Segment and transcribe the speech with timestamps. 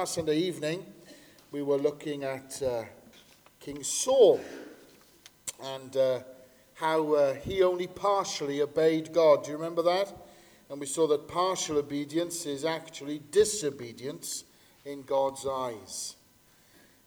[0.00, 0.86] Last Sunday evening,
[1.50, 2.84] we were looking at uh,
[3.58, 4.40] King Saul
[5.60, 6.20] and uh,
[6.74, 9.42] how uh, he only partially obeyed God.
[9.42, 10.16] Do you remember that?
[10.70, 14.44] And we saw that partial obedience is actually disobedience
[14.84, 16.14] in God's eyes.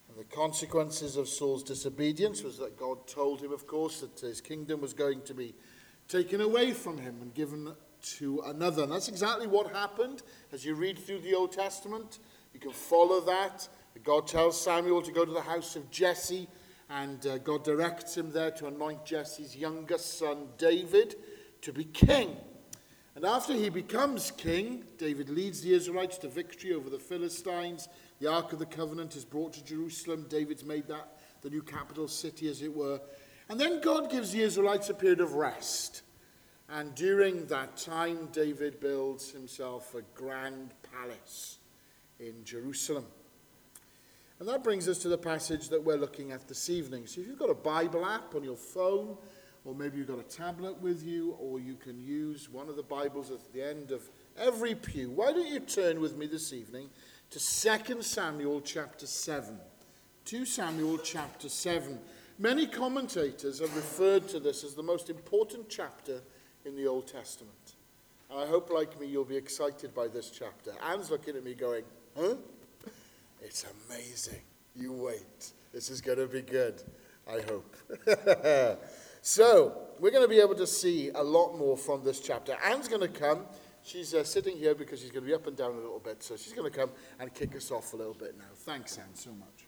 [0.10, 4.42] And the consequences of Saul's disobedience was that God told him, of course, that his
[4.42, 5.56] kingdom was going to be
[6.10, 7.72] taken away from him and given
[8.18, 8.84] to another.
[8.84, 12.20] And that's exactly what happened as you read through the Old Testament.
[12.54, 13.68] You can follow that.
[14.04, 16.48] God tells Samuel to go to the house of Jesse,
[16.90, 21.16] and uh, God directs him there to anoint Jesse's youngest son, David,
[21.62, 22.36] to be king.
[23.16, 27.90] And after he becomes king, David leads the Israelites to victory over the Philistines.
[28.20, 30.26] The Ark of the Covenant is brought to Jerusalem.
[30.30, 33.00] David's made that the new capital city, as it were.
[33.50, 36.04] And then God gives the Israelites a period of rest.
[36.70, 41.58] And during that time, David builds himself a grand palace
[42.22, 43.06] in Jerusalem.
[44.40, 47.06] And that brings us to the passage that we're looking at this evening.
[47.06, 49.18] So if you've got a Bible app on your phone,
[49.66, 52.84] or maybe you've got a tablet with you, or you can use one of the
[52.84, 56.90] Bibles at the end of every pew, why don't you turn with me this evening
[57.30, 59.60] to 2 Samuel chapter 7.
[60.26, 62.00] 2 Samuel chapter 7.
[62.40, 66.22] Many commentators have referred to this as the most important chapter
[66.66, 67.76] in the Old Testament.
[68.32, 70.74] And I hope, like me, you'll be excited by this chapter.
[70.84, 71.84] Anne's looking at me going,
[72.18, 72.36] Huh?
[73.42, 74.42] It's amazing.
[74.76, 75.54] You wait.
[75.74, 76.84] This is going to be good,
[77.28, 77.76] I hope.
[79.22, 82.58] so, we're going to be able to see a lot more from this chapter.
[82.64, 83.46] Anne's going to come.
[83.84, 86.22] She's uh, sitting here because she's going to be up and down a little bit.
[86.24, 88.46] So, she's going to come and kick us off a little bit now.
[88.56, 89.66] Thanks, Anne, so much.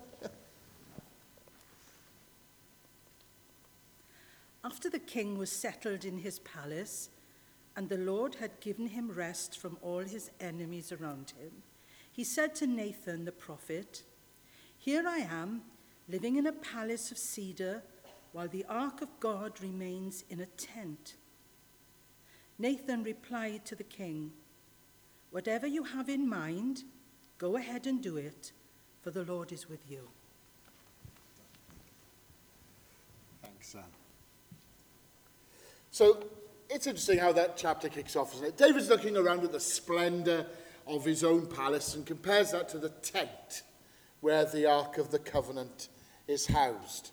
[4.64, 7.10] After the king was settled in his palace,
[7.76, 11.62] and the Lord had given him rest from all his enemies around him,
[12.10, 14.04] he said to Nathan the prophet,
[14.78, 15.62] Here I am,
[16.08, 17.82] living in a palace of cedar,
[18.32, 21.16] while the ark of God remains in a tent.
[22.58, 24.32] Nathan replied to the king,
[25.30, 26.84] Whatever you have in mind,
[27.36, 28.52] go ahead and do it,
[29.02, 30.08] for the Lord is with you.
[33.42, 34.03] Thanks, Sam.
[35.94, 36.18] So
[36.68, 38.56] it's interesting how that chapter kicks off, isn't it?
[38.56, 40.44] David's looking around at the splendor
[40.88, 43.62] of his own palace and compares that to the tent
[44.18, 45.90] where the Ark of the Covenant
[46.26, 47.12] is housed.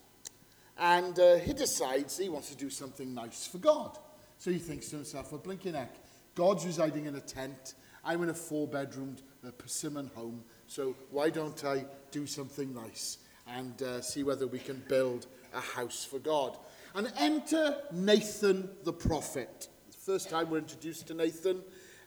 [0.80, 4.00] And uh, he decides he wants to do something nice for God.
[4.40, 5.97] So he thinks to himself, well, blinking heck,
[6.34, 7.75] God's residing in a tent.
[8.03, 10.44] I'm in a four-bedroomed uh, Persimmon home.
[10.66, 15.62] So why don't I do something nice and uh, see whether we can build a
[15.62, 16.58] house for God?
[16.94, 19.69] And enter Nathan the prophet.
[19.97, 21.62] first time we're introduced to Nathan.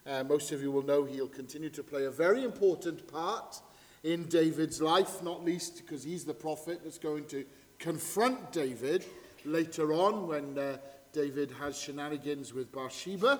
[0.05, 3.59] Uh, most of you will know he'll continue to play a very important part
[4.03, 7.45] in David's life, not least because he's the prophet that's going to
[7.79, 9.03] confront David
[9.43, 10.77] later on when uh,
[11.13, 13.39] David has shenanigans with Bathsheba.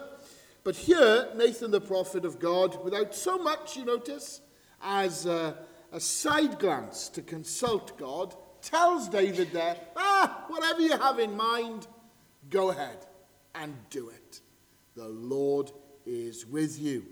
[0.63, 4.41] But here, Nathan the prophet of God, without so much, you notice,
[4.81, 5.55] as a,
[5.91, 8.33] a side glance to consult God,
[8.65, 11.87] tells David there, ah, whatever you have in mind,
[12.49, 13.05] go ahead
[13.53, 14.41] and do it.
[14.95, 15.71] The Lord
[16.05, 17.05] is with you.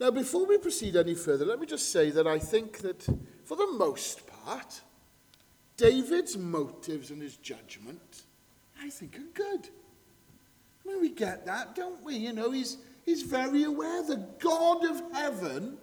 [0.00, 3.02] Now, before we proceed any further, let me just say that I think that
[3.44, 4.80] for the most part,
[5.76, 8.22] David's motives and his judgment,
[8.80, 9.68] I think, are good.
[10.84, 12.16] I mean, we get that, don't we?
[12.16, 15.78] You know, he's, he's very aware the God of heaven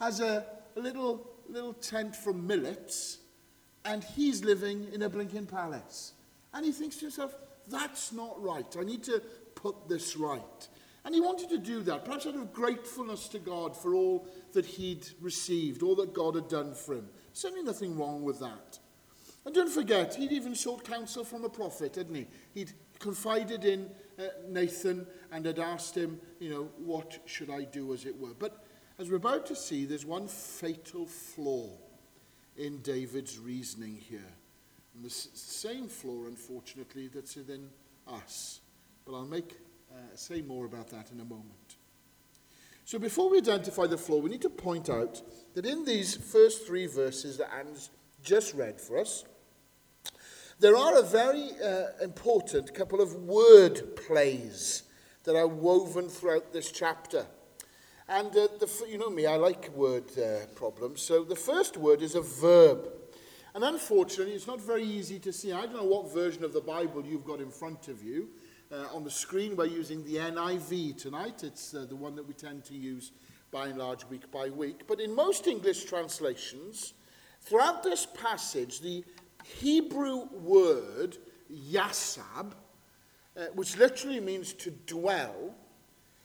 [0.00, 0.44] has a,
[0.76, 3.19] a little, little tent from Millets
[3.84, 6.12] and he's living in a blinking palace.
[6.52, 7.34] And he thinks to himself,
[7.68, 8.76] that's not right.
[8.78, 9.22] I need to
[9.54, 10.68] put this right.
[11.04, 14.66] And he wanted to do that, perhaps out of gratefulness to God for all that
[14.66, 17.08] he'd received, all that God had done for him.
[17.32, 18.78] Certainly nothing wrong with that.
[19.46, 22.26] And don't forget, he'd even sought counsel from a prophet, hadn't he?
[22.52, 23.88] He'd confided in
[24.18, 28.34] uh, Nathan and had asked him, you know, what should I do, as it were.
[28.38, 28.62] But
[28.98, 31.70] as we're about to see, there's one fatal flaw
[32.60, 34.32] in David's reasoning here.
[34.94, 37.70] And the same flaw, unfortunately, that's within
[38.06, 38.60] us.
[39.06, 39.56] But I'll make,
[39.90, 41.76] uh, say more about that in a moment.
[42.84, 45.22] So before we identify the flaw, we need to point out
[45.54, 47.88] that in these first three verses that Anne's
[48.22, 49.24] just read for us,
[50.58, 54.82] there are a very uh, important couple of word plays
[55.24, 57.24] that are woven throughout this chapter.
[58.10, 61.00] And uh, the, you know me, I like word uh, problems.
[61.00, 62.88] So the first word is a verb.
[63.54, 65.52] And unfortunately, it's not very easy to see.
[65.52, 68.30] I don't know what version of the Bible you've got in front of you,
[68.72, 71.44] uh, on the screen, we're using the NIV tonight.
[71.44, 73.12] It's uh, the one that we tend to use
[73.52, 74.88] by and large week by week.
[74.88, 76.94] But in most English translations,
[77.42, 79.04] throughout this passage, the
[79.44, 81.16] Hebrew word
[81.48, 82.54] yasab,
[83.36, 85.54] uh, which literally means to dwell,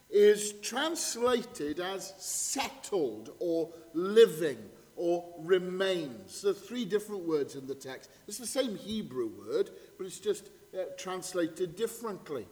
[0.10, 4.58] is translated as settled or living
[4.96, 6.46] or remains.
[6.46, 8.10] Are three different words in the text.
[8.28, 12.48] It's the same Hebrew word, but it's just uh, translated differently.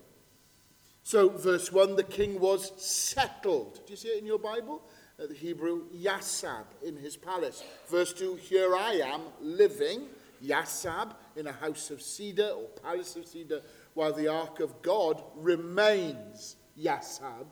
[1.03, 3.81] So, verse 1 the king was settled.
[3.85, 4.81] Do you see it in your Bible?
[5.21, 7.63] Uh, the Hebrew, Yasab, in his palace.
[7.89, 10.07] Verse 2 Here I am living,
[10.43, 13.61] Yasab, in a house of cedar or palace of cedar,
[13.93, 17.47] while the ark of God remains, Yasab,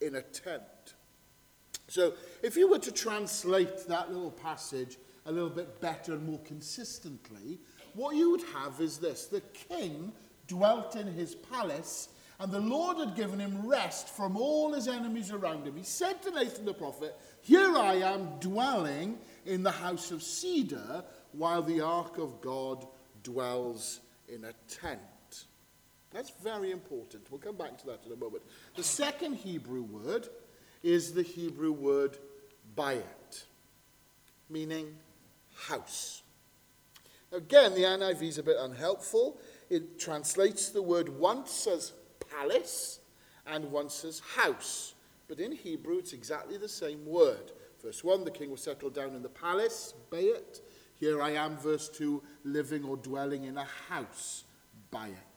[0.00, 0.62] in a tent.
[1.88, 6.38] So, if you were to translate that little passage a little bit better and more
[6.40, 7.58] consistently,
[7.94, 10.12] what you would have is this the king
[10.46, 12.08] dwelt in his palace,
[12.38, 15.76] and the Lord had given him rest from all his enemies around him.
[15.76, 21.04] He said to Nathan the prophet, Here I am dwelling in the house of cedar,
[21.32, 22.86] while the ark of God
[23.22, 25.00] dwells in a tent.
[26.12, 27.30] That's very important.
[27.30, 28.42] We'll come back to that in a moment.
[28.74, 30.28] The second Hebrew word
[30.82, 32.18] is the Hebrew word
[32.76, 33.44] bayit,
[34.48, 34.96] meaning
[35.54, 36.22] house.
[37.32, 39.38] Again, the NIV is a bit unhelpful.
[39.68, 41.92] It translates the word once as
[42.30, 42.98] palace
[43.46, 44.94] and once as house.
[45.28, 47.52] But in Hebrew, it's exactly the same word.
[47.80, 50.60] Verse 1, the king was settled down in the palace, bayit.
[50.98, 54.44] Here I am, verse 2, living or dwelling in a house,
[54.92, 55.29] bayit.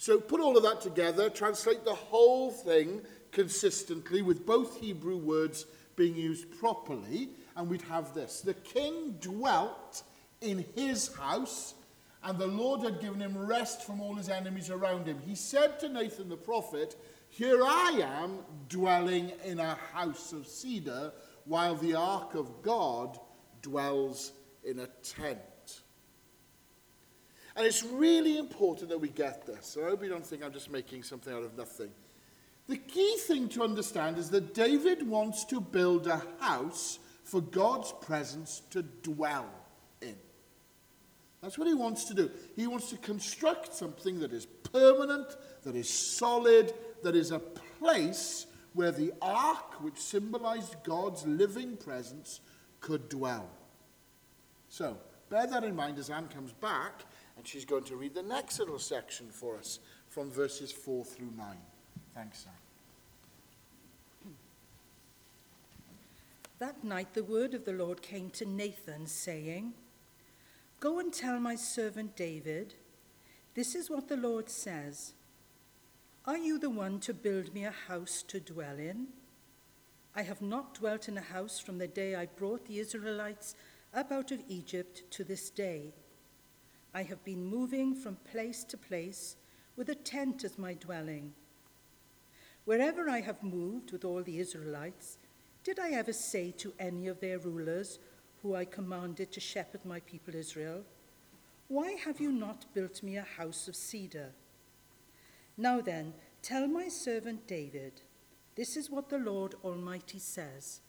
[0.00, 3.02] So put all of that together, translate the whole thing
[3.32, 10.02] consistently with both Hebrew words being used properly, and we'd have this The king dwelt
[10.40, 11.74] in his house,
[12.24, 15.18] and the Lord had given him rest from all his enemies around him.
[15.18, 16.96] He said to Nathan the prophet,
[17.28, 18.38] Here I am
[18.70, 21.12] dwelling in a house of cedar,
[21.44, 23.18] while the ark of God
[23.60, 24.32] dwells
[24.64, 25.40] in a tent.
[27.56, 29.66] And it's really important that we get this.
[29.66, 31.90] So I hope you don't think I'm just making something out of nothing.
[32.68, 37.92] The key thing to understand is that David wants to build a house for God's
[38.00, 39.48] presence to dwell
[40.00, 40.14] in.
[41.42, 42.30] That's what he wants to do.
[42.54, 48.46] He wants to construct something that is permanent, that is solid, that is a place
[48.74, 52.40] where the ark, which symbolized God's living presence,
[52.80, 53.48] could dwell.
[54.68, 54.96] So,
[55.28, 57.04] bear that in mind as Anne comes back,
[57.40, 59.78] and she's going to read the next little section for us
[60.10, 61.46] from verses 4 through 9.
[62.14, 64.34] Thanks, Anne.
[66.58, 69.72] That night the word of the Lord came to Nathan, saying,
[70.80, 72.74] Go and tell my servant David,
[73.54, 75.14] This is what the Lord says
[76.26, 79.06] Are you the one to build me a house to dwell in?
[80.14, 83.54] I have not dwelt in a house from the day I brought the Israelites
[83.94, 85.94] up out of Egypt to this day.
[86.92, 89.36] I have been moving from place to place
[89.76, 91.32] with a tent as my dwelling.
[92.64, 95.18] Wherever I have moved with all the Israelites,
[95.62, 97.98] did I ever say to any of their rulers,
[98.42, 100.82] who I commanded to shepherd my people Israel,
[101.68, 104.32] Why have you not built me a house of cedar?
[105.56, 108.00] Now then, tell my servant David,
[108.56, 110.80] This is what the Lord Almighty says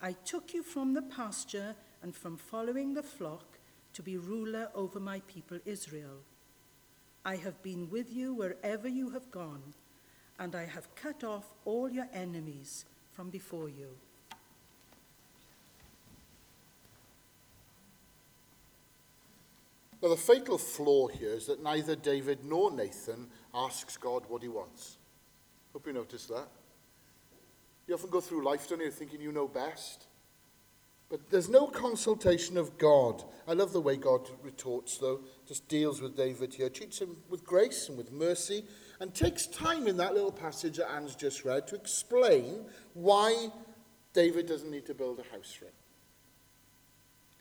[0.00, 3.57] I took you from the pasture and from following the flock
[3.92, 6.22] to be ruler over my people Israel.
[7.24, 9.74] I have been with you wherever you have gone,
[10.38, 13.88] and I have cut off all your enemies from before you.
[20.00, 24.48] Now, the fatal flaw here is that neither David nor Nathan asks God what he
[24.48, 24.96] wants.
[25.72, 26.48] Hope you noticed that.
[27.86, 30.07] You often go through life, don't you, thinking you know best.
[31.10, 33.24] But there's no consultation of God.
[33.46, 37.44] I love the way God retorts, though, just deals with David here, treats him with
[37.44, 38.64] grace and with mercy,
[39.00, 43.48] and takes time in that little passage that Anne's just read to explain why
[44.12, 45.72] David doesn't need to build a house for him.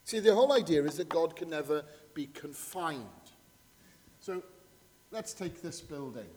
[0.06, 1.84] See, the whole idea is that God can never
[2.14, 3.04] be confined.
[4.22, 4.42] So
[5.12, 6.30] let's take this building.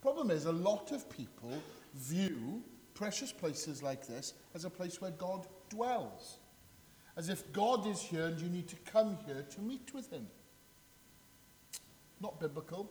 [0.00, 1.62] Problem is, a lot of people
[1.94, 6.38] view precious places like this as a place where God dwells.
[7.16, 10.26] As if God is here and you need to come here to meet with him.
[12.20, 12.90] Not biblical,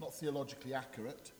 [0.00, 1.32] not theologically accurate,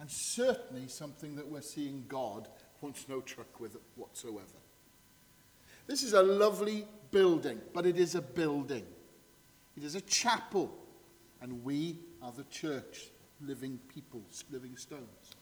[0.00, 2.48] and certainly something that we're seeing God
[2.80, 4.58] wants no truck with whatsoever.
[5.86, 8.84] This is a lovely building, but it is a building.
[9.76, 10.74] It is a chapel,
[11.40, 13.10] and we are the church.
[13.40, 15.34] living peoples, living stones.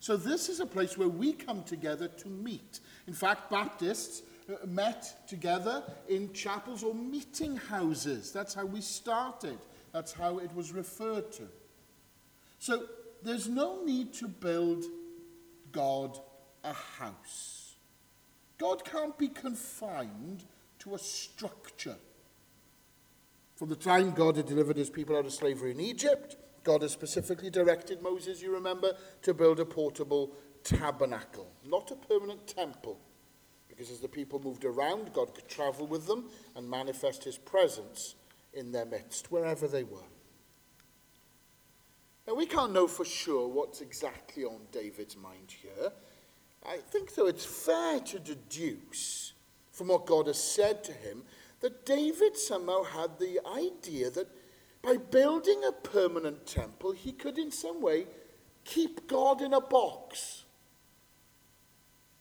[0.00, 2.80] So this is a place where we come together to meet.
[3.06, 8.32] In fact, Baptists Uh, met together in chapels or meeting houses.
[8.32, 9.56] That's how we started.
[9.92, 11.44] That's how it was referred to.
[12.58, 12.86] So
[13.22, 14.84] there's no need to build
[15.70, 16.18] God
[16.64, 17.76] a house.
[18.58, 20.42] God can't be confined
[20.80, 21.96] to a structure.
[23.54, 26.90] From the time God had delivered his people out of slavery in Egypt, God has
[26.90, 30.32] specifically directed Moses, you remember, to build a portable
[30.64, 32.98] tabernacle, not a permanent temple.
[33.72, 38.16] Because as the people moved around, God could travel with them and manifest his presence
[38.52, 40.04] in their midst, wherever they were.
[42.28, 45.90] Now, we can't know for sure what's exactly on David's mind here.
[46.66, 49.32] I think, though, it's fair to deduce
[49.72, 51.22] from what God has said to him
[51.60, 54.28] that David somehow had the idea that
[54.82, 58.06] by building a permanent temple, he could in some way
[58.64, 60.44] keep God in a box.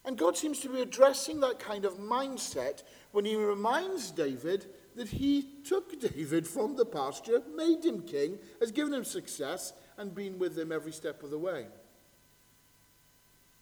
[0.04, 4.66] And God seems to be addressing that kind of mindset when he reminds David
[4.96, 10.16] that he took David from the pasture, made him king, has given him success, and
[10.16, 11.68] been with him every step of the way.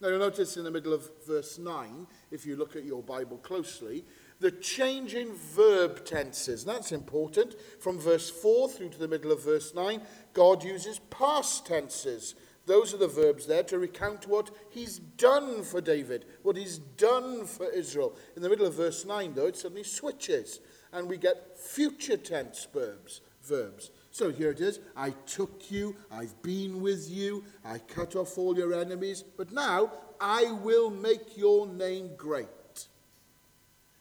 [0.01, 3.37] Now, you'll notice in the middle of verse 9, if you look at your Bible
[3.37, 4.05] closely,
[4.39, 6.63] the change in verb tenses.
[6.63, 7.55] That's important.
[7.81, 10.01] From verse 4 through to the middle of verse 9,
[10.33, 12.35] God uses past tenses.
[12.69, 17.47] Those are the verbs there to recount what he's done for David, what he's done
[17.47, 18.15] for Israel.
[18.35, 20.59] In the middle of verse 9, though, it suddenly switches,
[20.93, 23.21] and we get future tense verbs.
[23.41, 23.89] verbs.
[24.11, 28.55] So here it is I took you, I've been with you, I cut off all
[28.55, 32.47] your enemies, but now I will make your name great.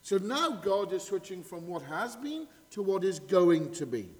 [0.03, 4.11] So now God is switching from what has been to what is going to be.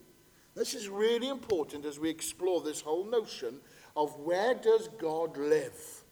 [0.55, 3.61] This is really important as we explore this whole notion
[3.99, 6.05] of where does God live?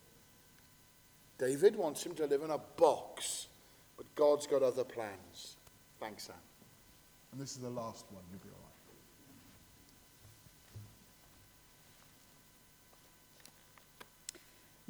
[1.39, 3.47] David wants him to live in a box,
[3.97, 5.57] but God's got other plans.
[6.01, 6.35] Thanks, Sam.
[7.31, 8.25] And this is the last one.
[8.29, 8.59] You'll be all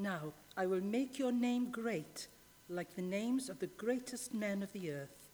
[0.08, 0.22] right.
[0.22, 2.28] Now, I will make your name great
[2.70, 5.28] like the names of the greatest men of the earth.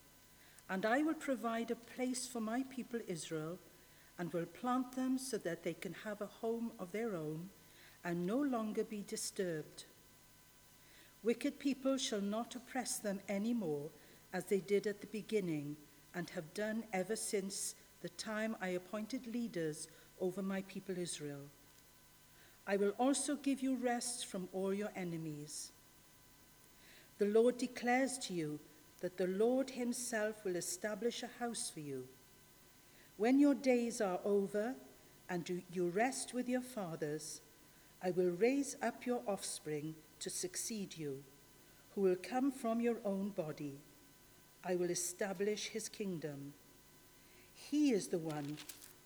[0.69, 3.59] And I will provide a place for my people Israel,
[4.23, 7.49] and will plant them so that they can have a home of their own
[8.05, 9.87] and no longer be disturbed.
[11.25, 13.91] Wicked people shall not oppress them any more,
[14.33, 15.77] as they did at the beginning,
[16.15, 19.89] and have done ever since the time I appointed leaders
[20.21, 21.49] over my people Israel.
[22.65, 25.73] I will also give you rest from all your enemies.
[27.19, 28.61] The Lord declares to you
[29.01, 32.07] that the Lord himself will establish a house for you.
[33.17, 34.75] When your days are over
[35.29, 37.41] and you rest with your fathers,
[38.03, 41.23] I will raise up your offspring to succeed you,
[41.95, 43.79] who will come from your own body.
[44.65, 46.55] I will establish his kingdom.
[47.55, 48.57] He is the one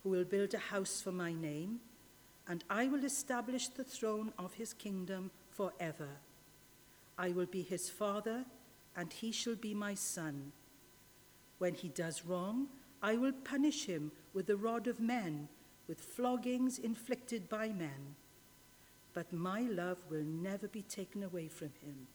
[0.03, 1.81] who will build a house for my name,
[2.49, 6.09] and I will establish the throne of his kingdom forever.
[7.19, 8.45] I will be his father,
[8.97, 10.53] and he shall be my son.
[11.59, 12.69] When he does wrong,
[13.03, 15.49] I will punish him with the rod of men,
[15.87, 18.17] with floggings inflicted by men.
[19.13, 22.07] But my love will never be taken away from him,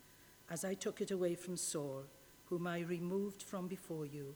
[0.49, 2.03] as I took it away from Saul,
[2.45, 4.35] whom I removed from before you.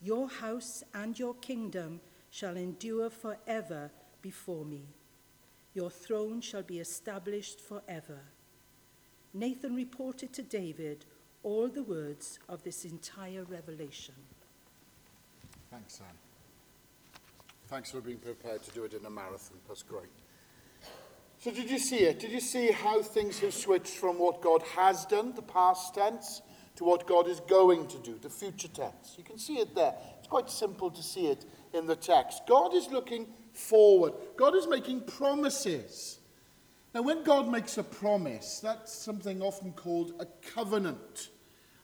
[0.00, 3.90] Your house and your kingdom shall endure forever
[4.22, 4.82] before me.
[5.74, 8.20] Your throne shall be established forever.
[9.32, 11.04] Nathan reported to David
[11.42, 14.14] all the words of this entire revelation.
[15.74, 16.06] Thanks, Sam.
[17.66, 19.58] Thanks for being prepared to do it in a marathon.
[19.66, 20.06] That's great.
[21.40, 22.20] So, did you see it?
[22.20, 26.42] Did you see how things have switched from what God has done, the past tense,
[26.76, 29.16] to what God is going to do, the future tense?
[29.18, 29.94] You can see it there.
[30.20, 32.42] It's quite simple to see it in the text.
[32.46, 36.20] God is looking forward, God is making promises.
[36.94, 41.30] Now, when God makes a promise, that's something often called a covenant.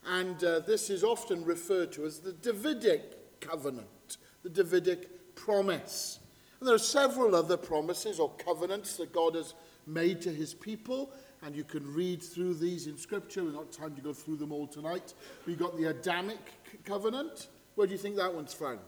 [0.07, 6.19] And uh, this is often referred to as the Davidic covenant, the Davidic promise.
[6.59, 9.55] And there are several other promises or covenants that God has
[9.87, 11.13] made to his people.
[11.43, 13.43] And you can read through these in Scripture.
[13.43, 15.15] We've not time to go through them all tonight.
[15.47, 16.39] We've got the Adamic
[16.85, 17.49] covenant.
[17.77, 18.81] Where do you think that one's found?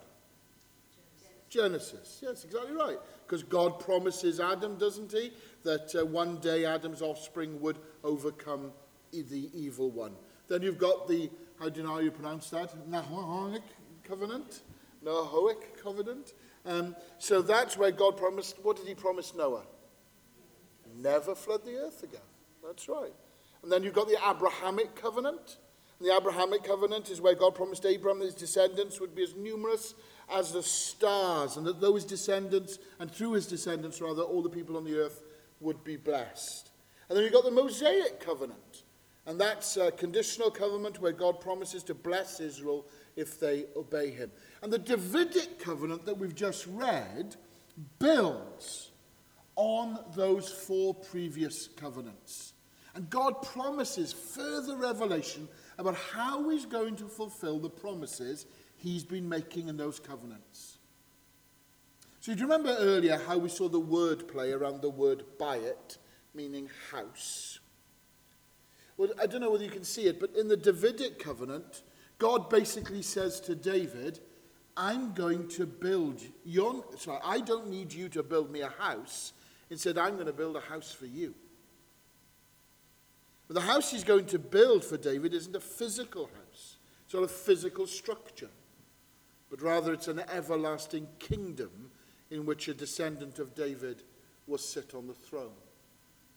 [1.49, 2.21] Genesis.
[2.23, 2.99] Yes, exactly right.
[3.27, 5.33] Because God promises Adam, doesn't he?
[5.65, 8.73] that uh, one day Adam's offspring would overcome
[9.13, 10.13] the evil one.
[10.49, 12.75] Then you've got the, how do you know how you pronounce that?
[12.91, 13.63] Nahoic
[14.13, 14.61] covenant?
[15.03, 16.35] Nahoic covenant.
[16.67, 18.57] Um, so that's where God promised.
[18.63, 19.63] What did he promise Noah?
[20.95, 22.21] Never flood the earth again.
[22.63, 23.15] That's right.
[23.63, 25.57] And then you've got the Abrahamic covenant.
[25.99, 29.35] And the Abrahamic covenant is where God promised Abraham that his descendants would be as
[29.35, 29.95] numerous
[30.31, 34.77] as the stars, and that those descendants, and through his descendants, rather, all the people
[34.77, 35.23] on the earth
[35.61, 36.71] would be blessed.
[37.09, 38.85] And then you've got the Mosaic covenant.
[39.27, 44.31] And that's a conditional covenant where God promises to bless Israel if they obey him.
[44.63, 47.37] And the Davidic covenant that we've just read
[47.99, 48.91] builds
[49.57, 52.55] on those four previous covenants.
[52.95, 59.29] And God promises further revelation about how he's going to fulfill the promises he's been
[59.29, 60.79] making in those covenants.
[62.21, 65.99] So, do you remember earlier how we saw the word play around the word bayit,
[66.35, 67.59] meaning house?
[68.97, 71.83] Well, I don't know whether you can see it, but in the Davidic covenant,
[72.23, 74.21] God basically says to David,
[74.77, 79.33] I'm going to build your, sorry, I don't need you to build me a house.
[79.71, 81.35] Instead, I'm going to build a house for you.
[83.49, 86.77] But the house he's going to build for David isn't a physical house.
[87.05, 88.51] It's not a physical structure.
[89.51, 91.91] But rather, it's an everlasting kingdom
[92.31, 94.05] in which a descendant of David
[94.47, 95.59] will sit on the throne.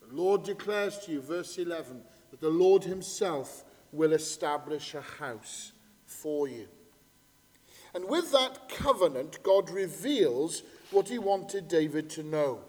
[0.01, 2.01] The Lord declares to you, verse 11,
[2.31, 5.73] that the Lord himself will establish a house
[6.05, 6.67] for you.
[7.93, 12.59] And with that covenant, God reveals what he wanted David to know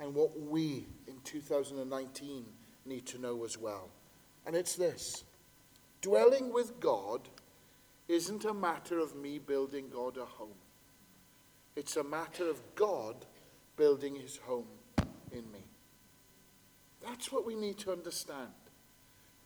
[0.00, 2.44] and what we in 2019
[2.86, 3.90] need to know as well.
[4.46, 5.24] And it's this
[6.00, 7.28] dwelling with God
[8.08, 10.54] isn't a matter of me building God a home,
[11.76, 13.26] it's a matter of God
[13.76, 14.68] building his home
[15.32, 15.64] in me.
[17.04, 18.48] That's what we need to understand.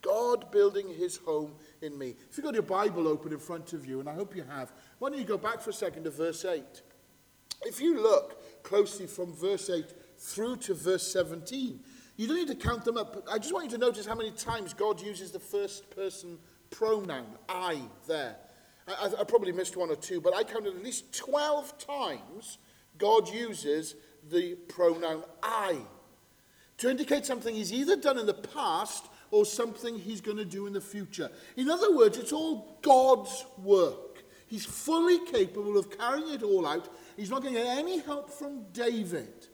[0.03, 2.15] God building his home in me.
[2.29, 4.71] If you've got your Bible open in front of you, and I hope you have,
[4.99, 6.63] why don't you go back for a second to verse 8?
[7.63, 9.85] If you look closely from verse 8
[10.17, 11.79] through to verse 17,
[12.17, 14.15] you don't need to count them up, but I just want you to notice how
[14.15, 16.37] many times God uses the first person
[16.69, 18.35] pronoun, I, there.
[18.87, 22.57] I, I, probably missed one or two, but I counted at least 12 times
[22.97, 23.95] God uses
[24.29, 25.77] the pronoun I
[26.77, 30.67] to indicate something he's either done in the past or something he's going to do
[30.67, 31.27] in the future.
[31.57, 34.23] In other words, it's all God's work.
[34.45, 36.87] He's fully capable of carrying it all out.
[37.17, 39.47] He's not going to get any help from David.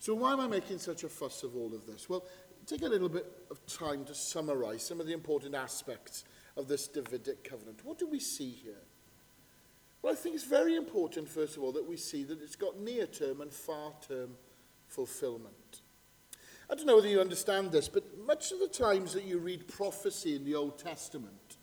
[0.00, 2.08] So, why am I making such a fuss of all of this?
[2.08, 2.24] Well,
[2.66, 6.24] take a little bit of time to summarize some of the important aspects
[6.56, 7.84] of this Davidic covenant.
[7.84, 8.82] What do we see here?
[10.02, 12.80] Well, I think it's very important, first of all, that we see that it's got
[12.80, 14.30] near term and far term
[14.88, 15.79] fulfillment.
[16.70, 19.66] I don't know whether you understand this, but much of the times that you read
[19.66, 21.56] prophecy in the Old Testament,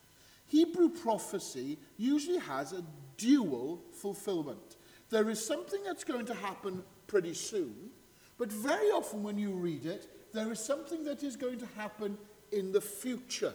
[0.47, 2.83] Hebrew prophecy usually has a
[3.15, 4.75] dual fulfillment.
[5.09, 7.89] There is something that's going to happen pretty soon,
[8.37, 12.17] but very often when you read it, there is something that is going to happen
[12.51, 13.53] in the future.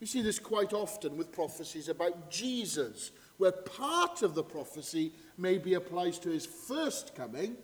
[0.00, 5.74] You see this quite often with prophecies about Jesus, where part of the prophecy maybe
[5.74, 7.56] applies to his first coming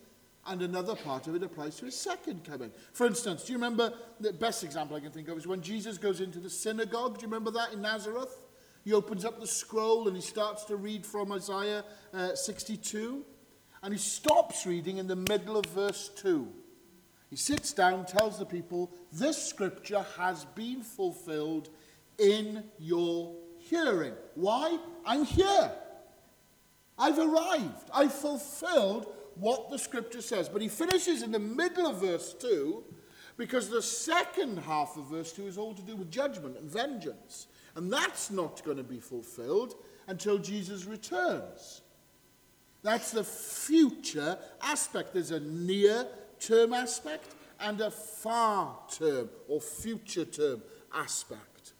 [0.49, 2.71] and another part of it applies to his second coming.
[2.93, 5.99] For instance, do you remember the best example I can think of is when Jesus
[5.99, 7.19] goes into the synagogue?
[7.19, 8.35] Do you remember that in Nazareth?
[8.85, 11.85] He opens up the scroll and he starts to read from Isaiah
[12.15, 13.25] uh, 62.
[13.83, 16.49] And he stops reading in the middle of verse 2.
[17.31, 21.69] He sits down, tells the people, This scripture has been fulfilled
[22.19, 24.15] in your hearing.
[24.35, 24.79] Why?
[25.05, 25.71] I'm here.
[26.99, 27.91] I've arrived.
[27.95, 30.49] I've fulfilled what the scripture says.
[30.49, 32.85] But he finishes in the middle of verse 2
[33.37, 37.47] because the second half of verse 2 is all to do with judgment and vengeance.
[37.77, 39.75] And that's not going to be fulfilled
[40.09, 41.83] until Jesus returns.
[42.83, 45.15] That's the future aspect.
[45.15, 46.07] There's a near
[46.41, 50.63] term aspect and a far term or future term
[50.95, 51.73] aspect.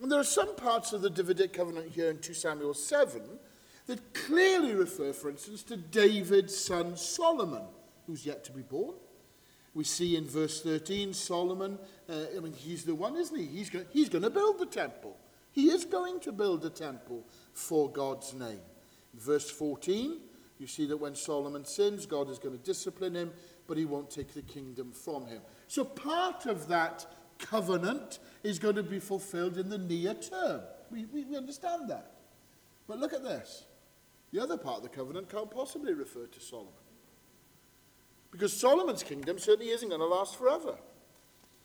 [0.00, 3.22] And there are some parts of the Davidic covenant here in 2 Samuel 7
[3.86, 7.62] that clearly refer, for instance, to David's son Solomon,
[8.06, 8.94] who's yet to be born.
[9.74, 13.44] We see in verse 13, Solomon, uh, I mean, he's the one, isn't he?
[13.44, 15.16] He's, go- he's going to build the temple.
[15.52, 18.60] He is going to build a temple for God's name.
[19.12, 20.18] In verse 14,
[20.58, 23.32] you see that when Solomon sins, God is going to discipline him,
[23.66, 25.42] but he won't take the kingdom from him.
[25.68, 27.06] So part of that
[27.38, 30.62] covenant is going to be fulfilled in the near term.
[30.90, 32.12] We, we, we understand that.
[32.88, 33.64] But look at this.
[34.36, 36.74] The other part of the covenant can't possibly refer to Solomon.
[38.30, 40.76] Because Solomon's kingdom certainly isn't going to last forever.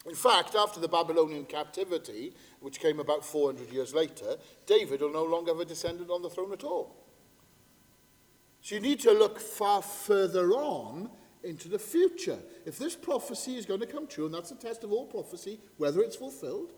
[0.08, 5.26] In fact, after the Babylonian captivity, which came about 400 years later, David will no
[5.26, 6.96] longer have a descendant on the throne at all.
[8.62, 11.10] So you need to look far further on
[11.44, 12.40] into the future.
[12.66, 15.60] If this prophecy is going to come true, and that's a test of all prophecy,
[15.76, 16.72] whether it's fulfilled,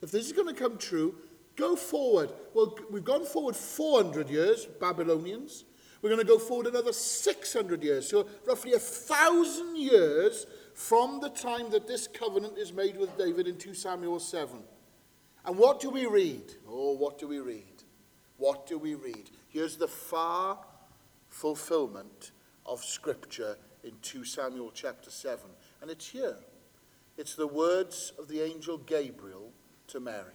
[0.00, 1.14] if this is going to come true,
[1.56, 2.32] go forward.
[2.52, 5.64] Well, we've gone forward 400 years, Babylonians.
[6.02, 11.30] We're going to go forward another 600 years, so roughly a thousand years from the
[11.30, 14.58] time that this covenant is made with David in 2 Samuel 7.
[15.46, 16.42] And what do we read?
[16.68, 17.82] Oh, what do we read?
[18.36, 19.30] What do we read?
[19.48, 20.58] Here's the far
[21.28, 22.32] fulfillment
[22.66, 25.40] of Scripture in 2 Samuel chapter 7.
[25.80, 26.36] And it's here.
[27.16, 29.52] It's the words of the angel Gabriel
[29.88, 30.34] to Mary.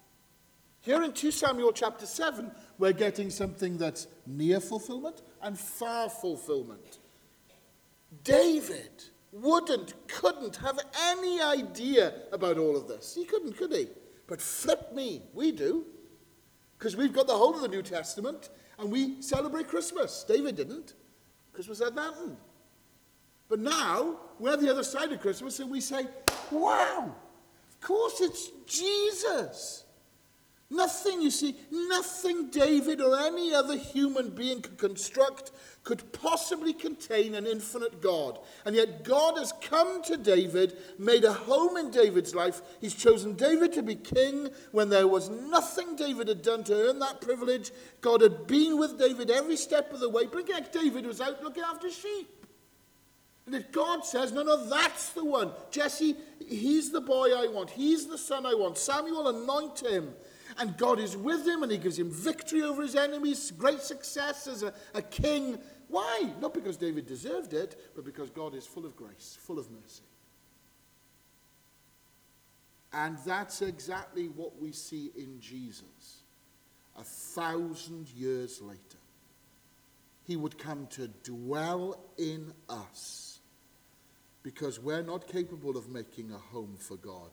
[0.81, 6.97] Here in 2 Samuel chapter 7, we're getting something that's near fulfillment and far fulfillment.
[8.23, 13.13] David wouldn't, couldn't have any idea about all of this.
[13.13, 13.87] He couldn't, could he?
[14.25, 15.85] But flip me, we do.
[16.77, 20.25] Because we've got the whole of the New Testament and we celebrate Christmas.
[20.27, 20.95] David didn't.
[21.53, 22.37] Christmas had nothing.
[23.47, 26.07] But now, we're the other side of Christmas and we say,
[26.49, 27.15] wow,
[27.69, 29.83] of course it's Jesus.
[30.71, 35.51] Nothing, you see, nothing David or any other human being could construct
[35.83, 38.39] could possibly contain an infinite God.
[38.63, 42.61] And yet God has come to David, made a home in David's life.
[42.79, 46.99] He's chosen David to be king when there was nothing David had done to earn
[46.99, 47.71] that privilege.
[47.99, 50.23] God had been with David every step of the way.
[50.31, 52.45] But yet David was out looking after sheep.
[53.45, 55.51] And if God says, no, no, that's the one.
[55.69, 56.15] Jesse,
[56.47, 57.71] he's the boy I want.
[57.71, 58.77] He's the son I want.
[58.77, 60.13] Samuel, anoint him
[60.57, 64.47] and God is with him and he gives him victory over his enemies, great success
[64.47, 65.59] as a, a king.
[65.87, 66.31] Why?
[66.39, 70.03] Not because David deserved it, but because God is full of grace, full of mercy.
[72.93, 76.23] And that's exactly what we see in Jesus
[76.97, 78.79] a thousand years later.
[80.25, 83.39] He would come to dwell in us
[84.43, 87.31] because we're not capable of making a home for God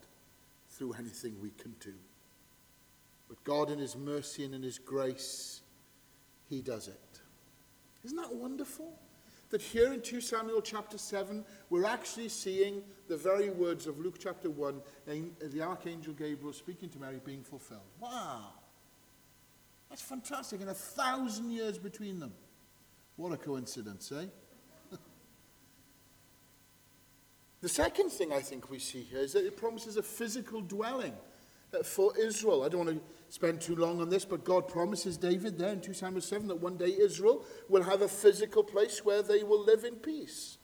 [0.70, 1.94] through anything we can do.
[3.29, 5.61] But God, in His mercy and in His grace,
[6.49, 7.21] He does it.
[8.05, 8.99] Isn't that wonderful?
[9.51, 14.17] That here in 2 Samuel chapter 7, we're actually seeing the very words of Luke
[14.19, 17.81] chapter 1, the archangel Gabriel speaking to Mary being fulfilled.
[18.01, 18.53] Wow!
[19.88, 20.61] That's fantastic.
[20.61, 22.33] And a thousand years between them.
[23.17, 24.27] What a coincidence, eh?
[27.61, 31.14] the second thing I think we see here is that it promises a physical dwelling
[31.85, 32.62] for Israel.
[32.62, 35.81] I don't want to spend too long on this, but God promises David there in
[35.81, 39.64] 2 Samuel 7 that one day Israel will have a physical place where they will
[39.64, 40.59] live in peace.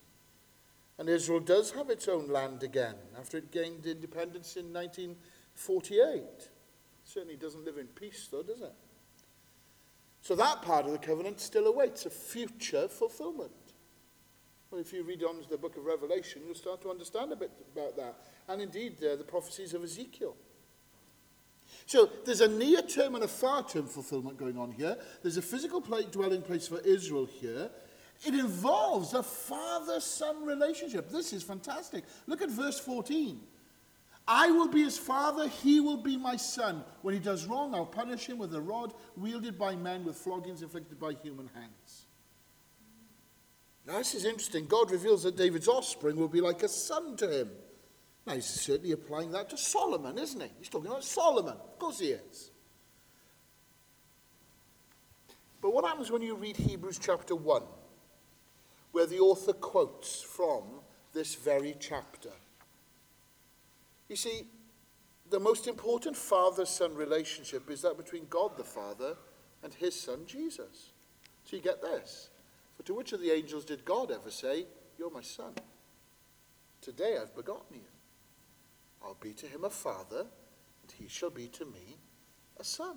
[0.98, 6.22] And Israel does have its own land again after it gained independence in 1948.
[6.22, 6.50] It
[7.04, 8.72] certainly doesn't live in peace, though, does it?
[10.20, 13.52] So that part of the covenant still awaits a future fulfillment.
[14.70, 17.36] Well, if you read on to the book of Revelation, you'll start to understand a
[17.36, 18.16] bit about that.
[18.48, 20.36] And indeed, uh, the prophecies of Ezekiel.
[21.86, 24.96] So there's a near term and a far term fulfillment going on here.
[25.22, 27.70] There's a physical place, dwelling place for Israel here.
[28.24, 31.10] It involves a father son relationship.
[31.10, 32.04] This is fantastic.
[32.26, 33.40] Look at verse 14.
[34.26, 36.82] I will be his father, he will be my son.
[37.02, 40.62] When he does wrong, I'll punish him with a rod wielded by men with floggings
[40.62, 42.06] inflicted by human hands.
[43.86, 44.64] Now, this is interesting.
[44.64, 47.50] God reveals that David's offspring will be like a son to him.
[48.26, 50.48] Now, he's certainly applying that to Solomon, isn't he?
[50.58, 51.54] He's talking about Solomon.
[51.54, 52.50] Of course he is.
[55.60, 57.62] But what happens when you read Hebrews chapter 1,
[58.92, 60.62] where the author quotes from
[61.12, 62.30] this very chapter?
[64.08, 64.46] You see,
[65.30, 69.16] the most important father son relationship is that between God the Father
[69.62, 70.92] and his son Jesus.
[71.44, 72.28] So you get this.
[72.76, 74.66] For to which of the angels did God ever say,
[74.98, 75.54] You're my son?
[76.80, 77.93] Today I've begotten you.
[79.04, 80.26] I'll be to him a father,
[80.82, 81.98] and he shall be to me
[82.58, 82.96] a son.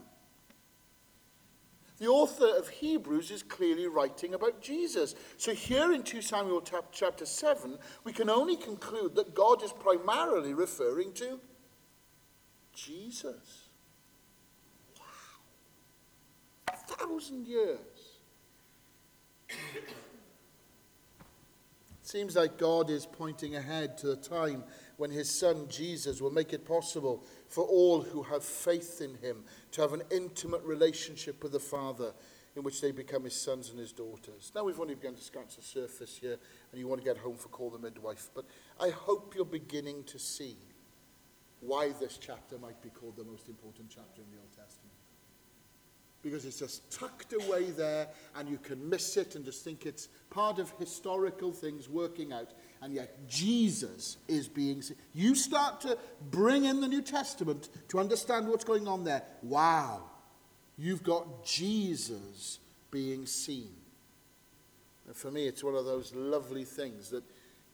[2.00, 5.16] The author of Hebrews is clearly writing about Jesus.
[5.38, 10.54] So, here in 2 Samuel chapter 7, we can only conclude that God is primarily
[10.54, 11.40] referring to
[12.72, 13.70] Jesus.
[15.00, 15.06] Wow.
[16.72, 17.80] A thousand years.
[19.50, 19.58] It
[22.04, 24.64] seems like God is pointing ahead to the time
[24.98, 29.44] when his son Jesus will make it possible for all who have faith in him
[29.72, 32.14] to have an intimate relationship with the Father
[32.56, 34.52] in which they become his sons and his daughters.
[34.56, 36.38] Now we've only begun to scratch the surface here
[36.72, 38.46] and you want to get home for Call the Midwife, but
[38.80, 40.58] I hope you're beginning to see
[41.60, 44.94] why this chapter might be called the most important chapter in the Old Testament.
[46.24, 50.10] Because it's just tucked away there and you can miss it and just think it's
[50.32, 52.54] part of historical things working out.
[52.82, 54.98] And yet Jesus is being seen.
[55.14, 55.98] You start to
[56.30, 59.24] bring in the New Testament to understand what's going on there.
[59.42, 60.04] Wow.
[60.78, 62.60] You've got Jesus
[62.92, 63.72] being seen.
[65.08, 67.24] And for me, it's one of those lovely things that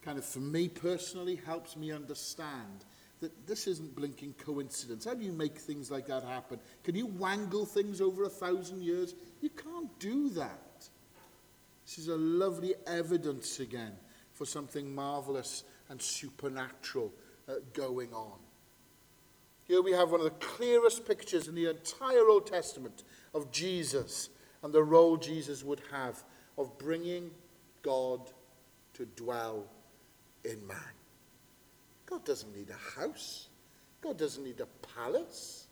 [0.01, 2.85] kind of, for me personally, helps me understand
[3.19, 5.05] that this isn't blinking coincidence.
[5.05, 6.59] How do you make things like that happen?
[6.83, 9.15] Can you wangle things over a thousand years?
[9.41, 10.87] You can't do that.
[11.85, 13.93] This is a lovely evidence again
[14.33, 17.11] for something marvelous and supernatural
[17.47, 18.39] uh, going on.
[19.65, 24.29] Here we have one of the clearest pictures in the entire Old Testament of Jesus
[24.61, 26.23] and the role Jesus would have
[26.57, 27.31] of bringing
[27.81, 28.31] God
[28.93, 29.65] to dwell
[30.43, 30.77] in man.
[32.05, 33.47] God doesn't need a house.
[34.01, 35.67] God doesn't need a palace.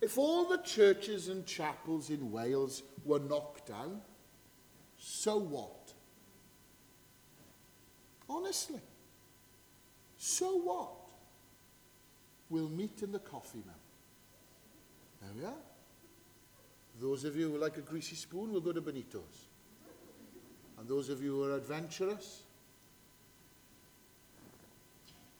[0.00, 4.00] If all the churches and chapels in Wales were knocked down,
[4.98, 5.83] so what?
[8.28, 8.80] Honestly,
[10.16, 10.90] so what?
[12.50, 13.74] We'll meet in the coffee mill.
[15.22, 15.62] There we are.
[17.00, 19.48] Those of you who like a greasy spoon will go to Benito's.
[20.78, 22.44] And those of you who are adventurous,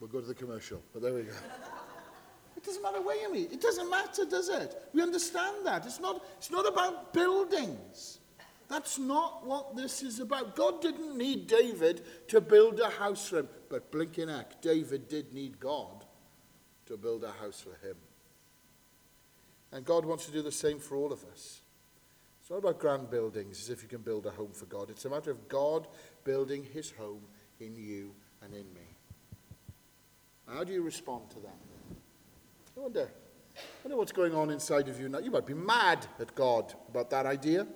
[0.04, 1.32] We'll go to the commercial, but there we go.
[2.58, 3.52] It doesn't matter where you meet.
[3.52, 4.74] It doesn't matter, does it?
[4.92, 5.86] We understand that.
[5.86, 8.18] It's not, it's not about buildings.
[8.68, 10.56] That's not what this is about.
[10.56, 13.48] God didn't need David to build a house for him.
[13.68, 16.04] But blinking heck, David did need God
[16.86, 17.96] to build a house for him.
[19.72, 21.60] And God wants to do the same for all of us.
[22.40, 24.90] It's not about grand buildings as if you can build a home for God.
[24.90, 25.88] It's a matter of God
[26.24, 27.22] building his home
[27.58, 28.96] in you and in me.
[30.46, 31.56] How do you respond to that?
[32.76, 33.10] I wonder,
[33.56, 35.18] I wonder what's going on inside of you now.
[35.18, 37.66] You might be mad at God about that idea.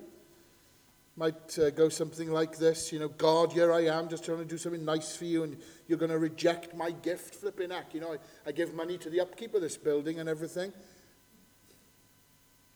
[1.19, 4.45] Might uh, go something like this, you know, God, here I am, just trying to
[4.45, 7.93] do something nice for you, and you're going to reject my gift, flipping heck.
[7.93, 10.71] You know, I, I give money to the upkeep of this building and everything.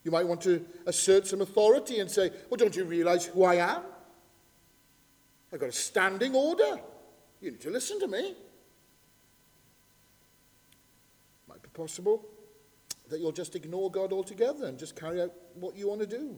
[0.03, 3.55] You might want to assert some authority and say, well, don't you realize who I
[3.75, 3.81] am?
[5.53, 6.81] I've got a standing order.
[7.39, 8.35] You need to listen to me.
[11.47, 12.25] Might be possible
[13.07, 16.37] that you'll just ignore God altogether and just carry out what you want to do.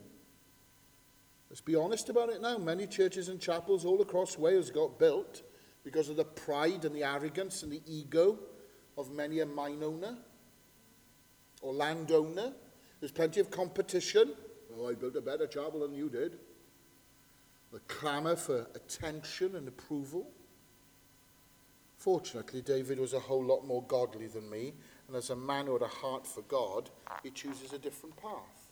[1.56, 2.58] Let's be honest about it now.
[2.58, 5.44] Many churches and chapels all across Wales got built
[5.86, 8.38] because of the pride and the arrogance and the ego
[8.98, 10.18] of many a mine owner
[11.62, 12.52] or landowner.
[13.00, 14.34] There's plenty of competition.
[14.78, 16.39] Oh, I built a better chapel than you did.
[17.72, 20.30] The clamour for attention and approval.
[21.98, 24.74] Fortunately, David was a whole lot more godly than me
[25.08, 26.89] and as a man who had a heart for God,
[27.24, 28.64] he chooses a different path.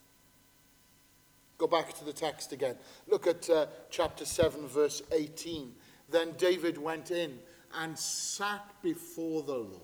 [1.64, 2.76] Go back to the text again.
[3.08, 5.72] Look at uh, chapter 7, verse 18.
[6.12, 7.40] Then David went in
[7.74, 9.80] and sat before the Lord.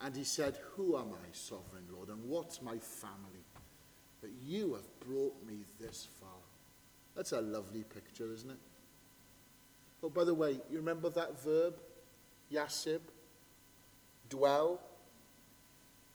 [0.00, 3.44] And he said, Who am I, sovereign Lord, and what's my family
[4.22, 6.30] that you have brought me this far?
[7.14, 8.60] That's a lovely picture, isn't it?
[10.02, 11.74] Oh, by the way, you remember that verb,
[12.50, 13.00] yasib?
[14.30, 14.80] dwell.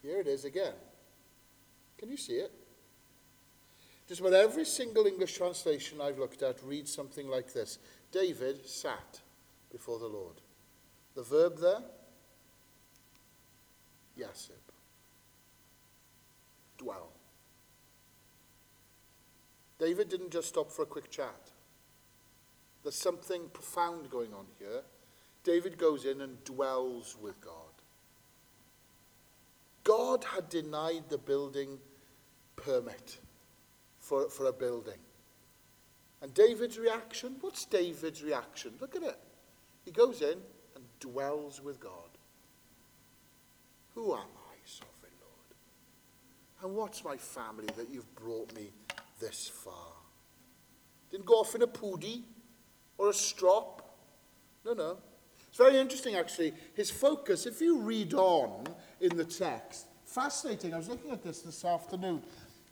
[0.01, 0.73] Here it is again.
[1.99, 2.58] Can you see it?
[4.09, 7.77] Just about every single English translation I've looked at reads something like this
[8.11, 9.21] David sat
[9.71, 10.41] before the Lord.
[11.13, 11.83] The verb there,
[14.19, 14.65] yasib.
[16.79, 17.09] Dwell.
[19.77, 21.51] David didn't just stop for a quick chat.
[22.81, 24.81] There's something profound going on here.
[25.43, 27.53] David goes in and dwells with God.
[29.83, 31.77] God had denied the building
[32.55, 33.19] permit
[34.09, 34.97] for, for a building.
[36.21, 38.73] And David's reaction, what's David's reaction?
[38.81, 39.17] Look at it.
[39.85, 40.39] He goes in
[40.75, 42.09] and dwells with God.
[43.93, 46.63] Who am I, sovereign Lord?
[46.63, 48.71] And what's my family that you've brought me
[49.19, 49.93] this far?
[51.11, 52.23] Didn't go off in a poodie
[52.97, 53.95] or a strop.
[54.65, 54.97] No, no.
[55.47, 56.53] It's very interesting, actually.
[56.73, 58.65] His focus, if you read on
[58.99, 60.73] in the text, fascinating.
[60.73, 62.23] I was looking at this this afternoon.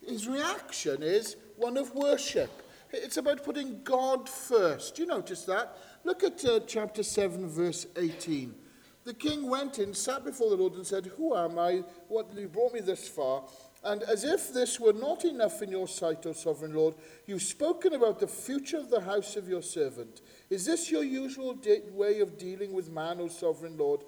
[0.08, 2.50] His reaction is one of worship.
[2.94, 4.96] It's about putting God first.
[4.96, 5.78] Do you notice that?
[6.06, 8.56] Look at uh, chapter 7, verse 18.
[9.04, 11.84] The king went in, sat before the Lord, and said, Who am I?
[12.08, 13.44] What you brought me this far?
[13.84, 17.94] And as if this were not enough in your sight, O sovereign Lord, you've spoken
[17.94, 20.22] about the future of the house of your servant.
[20.50, 24.02] Is this your usual de- way of dealing with man, O sovereign Lord?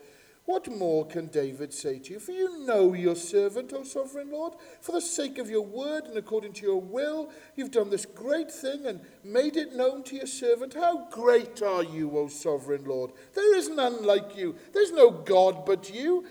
[0.50, 2.20] What more can David say to you?
[2.20, 4.54] For you know your servant, O sovereign Lord.
[4.82, 8.52] For the sake of your word and according to your will, you've done this great
[8.52, 10.74] thing and made it known to your servant.
[10.74, 13.12] How great are you, O sovereign Lord?
[13.34, 14.56] There is none like you.
[14.74, 16.26] There's no God but you,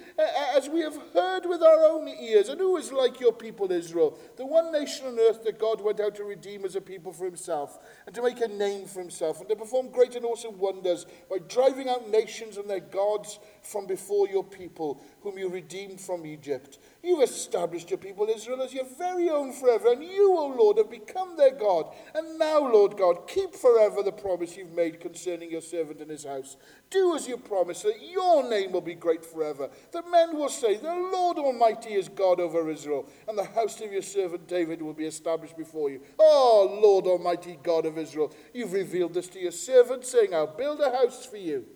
[0.56, 2.48] as we have heard with our own ears.
[2.48, 4.18] And who is like your people, Israel?
[4.36, 7.24] The one nation on earth that God went out to redeem as a people for
[7.24, 11.06] himself, and to make a name for himself, and to perform great and awesome wonders
[11.30, 16.24] by driving out nations and their gods from before your people, whom you redeemed from
[16.26, 16.78] Egypt.
[17.02, 20.90] You've established your people Israel as your very own forever, and you, O Lord, have
[20.90, 21.86] become their God.
[22.14, 26.24] And now, Lord God, keep forever the promise you've made concerning your servant and his
[26.24, 26.56] house.
[26.90, 29.70] Do as you promised, that your name will be great forever.
[29.92, 33.92] That men will say, The Lord Almighty is God over Israel, and the house of
[33.92, 36.00] your servant David will be established before you.
[36.18, 40.80] Oh, Lord Almighty God of Israel, you've revealed this to your servant, saying, I'll build
[40.80, 41.66] a house for you.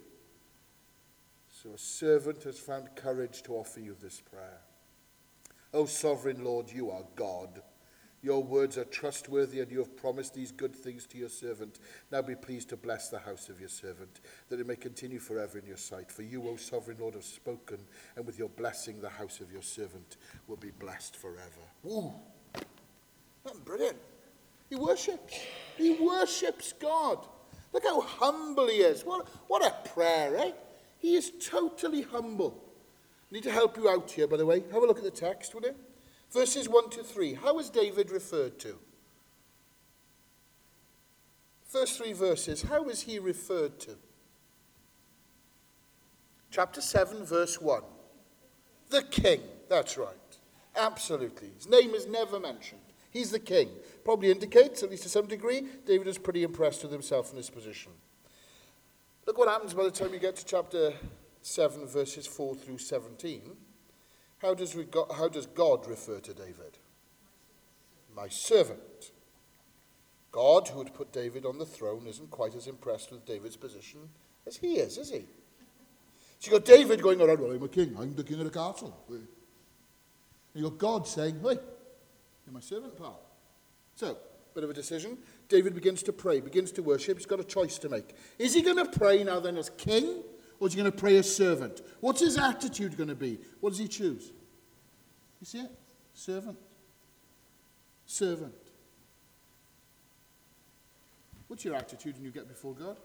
[1.62, 4.62] So a servant has found courage to offer you this prayer.
[5.72, 7.62] O sovereign Lord, you are God.
[8.20, 11.78] Your words are trustworthy, and you have promised these good things to your servant.
[12.10, 15.56] Now be pleased to bless the house of your servant, that it may continue forever
[15.56, 16.10] in your sight.
[16.10, 17.78] For you, O sovereign Lord, have spoken,
[18.16, 20.16] and with your blessing, the house of your servant
[20.48, 21.62] will be blessed forever.
[21.84, 22.12] Woo!
[23.44, 23.98] that's brilliant.
[24.68, 25.38] He worships.
[25.76, 27.24] He worships God.
[27.72, 29.02] Look how humble he is.
[29.02, 30.50] What, what a prayer, eh?
[31.02, 32.62] He is totally humble.
[33.30, 34.62] I need to help you out here, by the way.
[34.72, 35.74] Have a look at the text, will you?
[36.30, 37.34] Verses 1 to 3.
[37.34, 38.78] How is David referred to?
[41.66, 43.96] First three verses, how is he referred to?
[46.50, 47.82] Chapter 7, verse 1.
[48.90, 49.40] The king.
[49.70, 50.14] That's right.
[50.76, 51.48] Absolutely.
[51.56, 52.80] His name is never mentioned.
[53.10, 53.70] He's the king.
[54.04, 57.50] Probably indicates, at least to some degree, David is pretty impressed with himself in this
[57.50, 57.92] position.
[59.26, 60.92] Look what happens by the time you get to chapter
[61.42, 63.42] 7, verses 4 through 17.
[64.38, 66.78] How does, God, how does God refer to David?
[68.16, 69.12] My servant.
[70.32, 74.00] God, who had put David on the throne, isn't quite as impressed with David's position
[74.46, 75.24] as he is, is he?
[76.40, 78.58] So you've got David going around, well, I'm a king, I'm the king of the
[78.58, 79.04] castle.
[79.08, 79.26] And
[80.54, 81.58] you've got God saying, hey,
[82.44, 83.20] you're my servant, pal.
[83.94, 84.16] So,
[84.54, 85.18] bit of a decision.
[85.52, 87.18] David begins to pray, begins to worship.
[87.18, 88.16] He's got a choice to make.
[88.38, 90.22] Is he going to pray now then as king,
[90.58, 91.82] or is he going to pray as servant?
[92.00, 93.38] What's his attitude going to be?
[93.60, 94.32] What does he choose?
[95.40, 95.70] You see it?
[96.14, 96.56] Servant.
[98.06, 98.54] Servant.
[101.48, 102.96] What's your attitude when you get before God?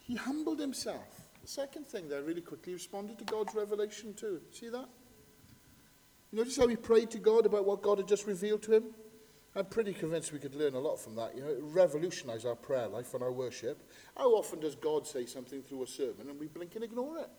[0.00, 1.22] He humbled himself.
[1.40, 4.42] The second thing there, really quickly, responded to God's revelation too.
[4.52, 4.90] See that?
[6.30, 8.84] You notice how he prayed to God about what God had just revealed to him?
[9.56, 11.34] I'm pretty convinced we could learn a lot from that.
[11.34, 13.90] You know, it revolutionise our prayer life and our worship.
[14.16, 17.30] How often does God say something through a sermon and we blink and ignore it?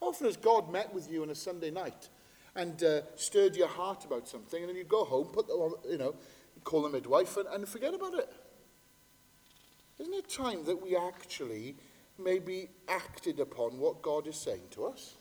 [0.00, 2.10] How often has God met with you on a Sunday night
[2.54, 5.98] and uh, stirred your heart about something and then you go home, put the, you
[5.98, 6.14] know,
[6.62, 8.30] call the midwife and, and forget about it?
[9.98, 11.76] Isn't it time that we actually
[12.18, 15.14] maybe acted upon what God is saying to us?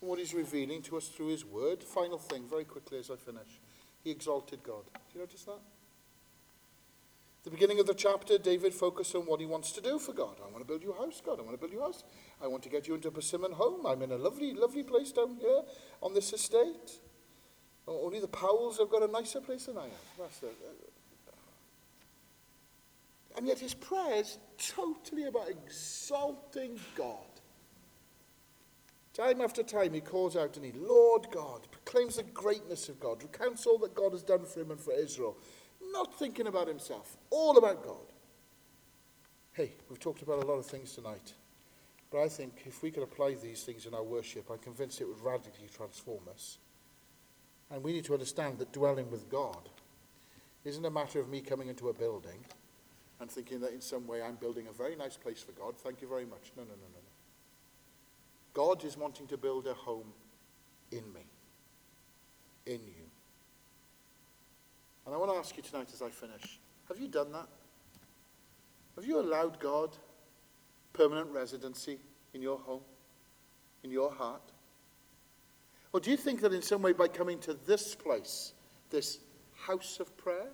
[0.00, 1.82] What he's revealing to us through his word.
[1.82, 3.60] Final thing, very quickly as I finish.
[4.02, 4.84] He exalted God.
[4.92, 5.60] Do you notice that?
[7.44, 10.36] the beginning of the chapter, David focused on what he wants to do for God.
[10.42, 11.38] I want to build you a house, God.
[11.38, 12.02] I want to build you a house.
[12.42, 13.84] I want to get you into a Persimmon home.
[13.86, 15.60] I'm in a lovely, lovely place down here
[16.02, 17.00] on this estate.
[17.86, 20.40] Only the Powells have got a nicer place than I have.
[20.40, 20.50] The, uh,
[23.36, 27.33] and yet his prayer is totally about exalting God.
[29.14, 33.22] Time after time, he calls out and he, Lord God, proclaims the greatness of God,
[33.22, 35.36] recounts all that God has done for him and for Israel,
[35.92, 38.12] not thinking about himself, all about God.
[39.52, 41.32] Hey, we've talked about a lot of things tonight,
[42.10, 45.06] but I think if we could apply these things in our worship, I'm convinced it
[45.06, 46.58] would radically transform us.
[47.70, 49.68] And we need to understand that dwelling with God
[50.64, 52.44] isn't a matter of me coming into a building
[53.20, 55.76] and thinking that in some way I'm building a very nice place for God.
[55.76, 56.50] Thank you very much.
[56.56, 57.03] No, no, no, no.
[58.54, 60.12] God is wanting to build a home
[60.92, 61.26] in me,
[62.66, 63.04] in you.
[65.04, 67.48] And I want to ask you tonight as I finish have you done that?
[68.96, 69.96] Have you allowed God
[70.92, 71.98] permanent residency
[72.32, 72.82] in your home,
[73.82, 74.52] in your heart?
[75.92, 78.52] Or do you think that in some way by coming to this place,
[78.90, 79.18] this
[79.66, 80.48] house of prayer?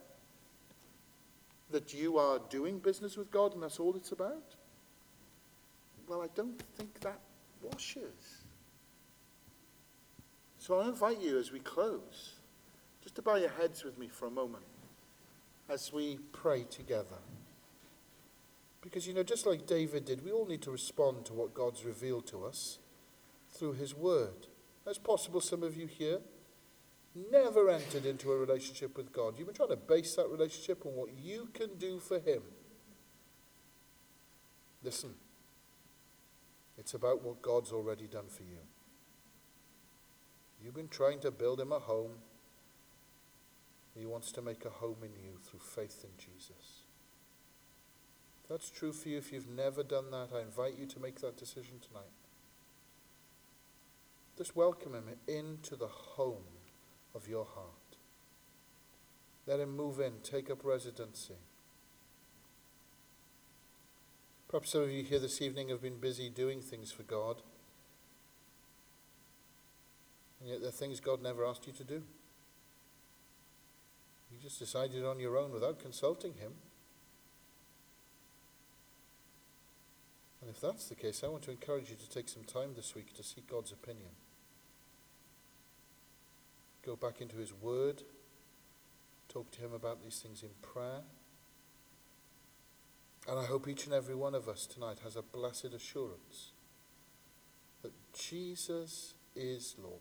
[1.71, 4.55] That you are doing business with God and that's all it's about?
[6.09, 7.21] Well, I don't think that
[7.63, 8.43] washes.
[10.59, 12.35] So I invite you as we close,
[13.03, 14.65] just to bow your heads with me for a moment
[15.69, 17.19] as we pray together.
[18.83, 21.85] Because, you know, just like David did, we all need to respond to what God's
[21.85, 22.79] revealed to us
[23.53, 24.47] through his word.
[24.87, 26.19] It's possible some of you here
[27.31, 29.35] never entered into a relationship with God.
[29.37, 32.43] You've been trying to base that relationship on what you can do for him.
[34.83, 35.15] Listen,
[36.81, 38.59] it's about what God's already done for you.
[40.63, 42.13] You've been trying to build him a home.
[43.95, 46.85] He wants to make a home in you through faith in Jesus.
[48.43, 51.21] If that's true for you, if you've never done that, I invite you to make
[51.21, 52.05] that decision tonight.
[54.39, 56.49] Just welcome him into the home
[57.15, 57.67] of your heart.
[59.47, 61.35] Let him move in, take up residency.
[64.51, 67.37] Perhaps some of you here this evening have been busy doing things for God,
[70.41, 72.03] and yet they're things God never asked you to do.
[74.33, 76.55] You just decided on your own without consulting Him.
[80.41, 82.93] And if that's the case, I want to encourage you to take some time this
[82.97, 84.11] week to seek God's opinion.
[86.85, 88.03] Go back into His Word,
[89.29, 91.03] talk to Him about these things in prayer.
[93.29, 96.53] And I hope each and every one of us tonight has a blessed assurance
[97.83, 100.01] that Jesus is Lord,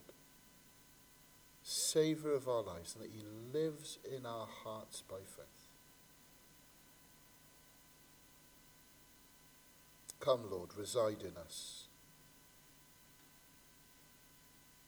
[1.62, 5.46] Saviour of our lives, and that He lives in our hearts by faith.
[10.20, 11.88] Come, Lord, reside in us,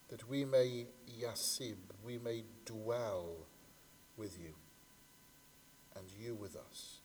[0.09, 0.88] that we may
[1.21, 3.47] yasib, we may dwell
[4.17, 4.55] with you,
[5.95, 7.01] and you with us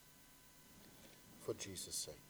[1.47, 2.26] for Jesus' sake.